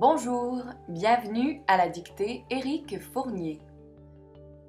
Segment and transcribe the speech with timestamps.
[0.00, 3.58] Bonjour, bienvenue à la dictée Éric Fournier.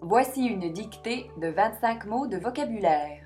[0.01, 3.21] Voici une dictée de 25 mots de vocabulaire.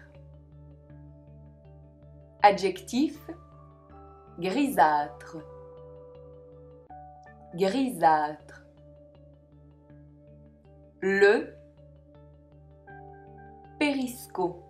[2.42, 3.18] Adjectif
[4.38, 5.38] grisâtre.
[7.56, 8.66] Grisâtre.
[11.00, 11.56] Le
[13.80, 14.62] périsco.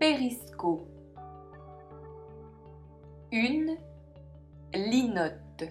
[0.00, 0.88] Périsco.
[3.32, 3.76] Une
[4.74, 5.68] linotte.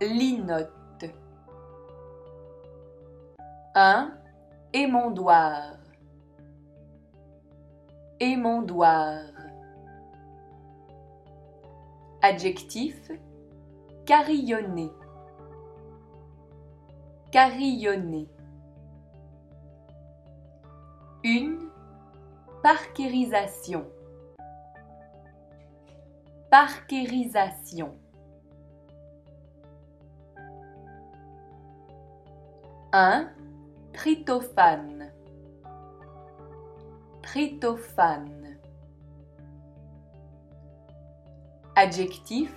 [0.00, 1.14] Linotte.
[3.74, 4.12] Un
[4.72, 5.76] émondoir.
[8.18, 9.20] Émondoir.
[12.22, 13.10] Adjectif
[14.04, 14.90] carillonné.
[17.30, 18.28] Carillonné.
[21.24, 21.70] Une
[22.62, 23.86] parquérisation.
[26.52, 27.96] Parquérisation.
[32.92, 33.30] Un
[33.94, 35.10] tryptophane.
[37.22, 38.58] Tryptophane.
[41.74, 42.54] Adjectif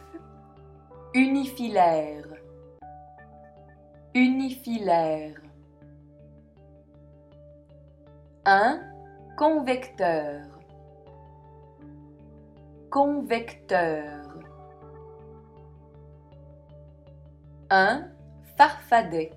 [1.14, 2.28] unifilaire.
[4.14, 5.42] Unifilaire.
[8.44, 8.82] Un
[9.38, 10.55] convecteur.
[12.96, 14.24] Convecteur.
[17.70, 18.10] Un
[18.56, 19.34] farfadet.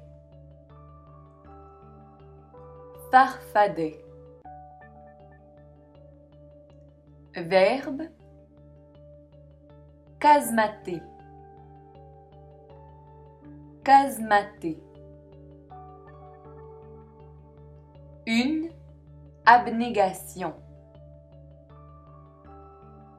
[3.11, 3.99] Farfadet.
[7.35, 8.03] Verbe
[10.21, 11.03] casmater.
[13.83, 14.79] Casmater.
[18.25, 18.71] Une
[19.45, 20.55] abnégation.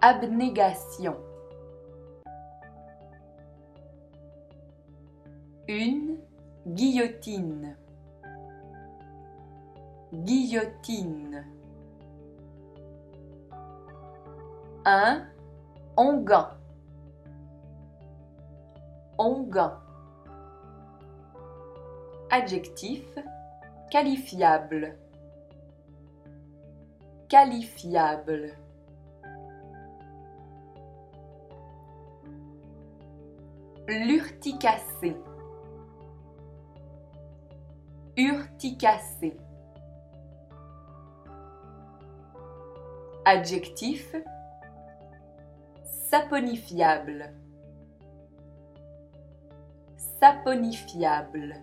[0.02, 1.18] Abnégation.
[5.68, 6.20] Une
[6.66, 7.76] guillotine.
[10.14, 11.46] Guillotine.
[14.86, 15.28] Un
[15.98, 16.48] onguent.
[19.18, 19.74] Onguent.
[22.32, 23.04] Adjectif
[23.92, 24.98] qualifiable.
[27.28, 28.56] Qualifiable.
[33.90, 35.18] L'urticacé.
[38.16, 39.36] Urticacé.
[43.26, 44.16] Adjectif
[46.08, 47.34] saponifiable.
[50.20, 51.56] Saponifiable.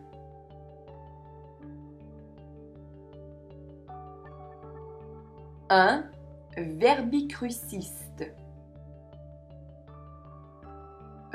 [5.71, 6.11] Un
[6.57, 8.06] verbicruciste.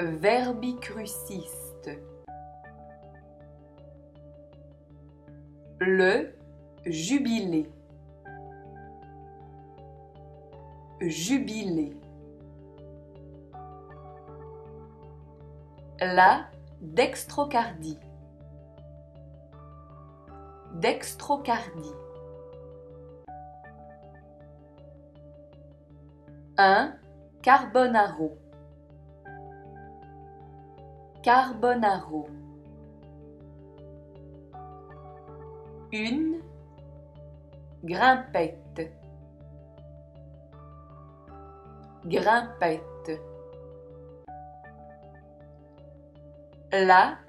[0.02, 1.92] Verbicruciste.
[5.80, 6.36] Le
[6.88, 7.72] jubilé.
[11.02, 11.96] Jubilé.
[16.00, 16.48] La
[16.82, 18.00] dextrocardie.
[20.74, 21.94] Dextrocardie.
[26.58, 26.96] Un
[27.44, 28.40] carbonaro.
[31.24, 32.28] Carbonaro.
[35.92, 36.42] Une
[37.84, 38.92] grimpette.
[42.06, 43.22] Grimpette.
[46.72, 47.20] La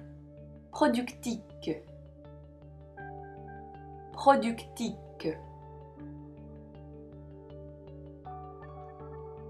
[0.71, 1.71] productique.
[4.13, 5.37] Productique.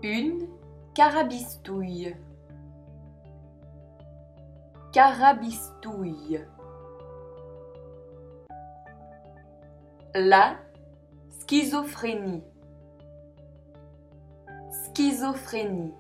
[0.02, 0.50] Une
[0.94, 2.14] carabistouille.
[4.94, 6.40] Carabistouille.
[10.14, 10.58] La
[11.32, 12.44] schizophrénie.
[14.86, 15.96] Schizophrénie.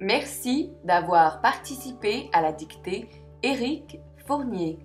[0.00, 3.08] Merci d'avoir participé à la dictée
[3.42, 4.78] Éric Fournier.